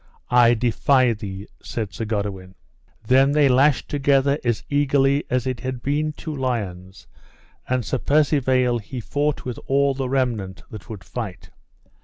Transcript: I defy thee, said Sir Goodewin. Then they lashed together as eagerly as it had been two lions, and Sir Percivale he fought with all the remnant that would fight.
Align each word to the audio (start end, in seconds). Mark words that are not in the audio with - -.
I 0.31 0.55
defy 0.55 1.13
thee, 1.13 1.47
said 1.61 1.93
Sir 1.93 2.05
Goodewin. 2.05 2.55
Then 3.05 3.33
they 3.33 3.47
lashed 3.47 3.87
together 3.87 4.39
as 4.43 4.63
eagerly 4.67 5.25
as 5.29 5.45
it 5.45 5.59
had 5.59 5.83
been 5.83 6.13
two 6.13 6.35
lions, 6.35 7.05
and 7.69 7.85
Sir 7.85 7.99
Percivale 7.99 8.79
he 8.79 8.99
fought 8.99 9.45
with 9.45 9.59
all 9.67 9.93
the 9.93 10.09
remnant 10.09 10.63
that 10.71 10.89
would 10.89 11.03
fight. 11.03 11.51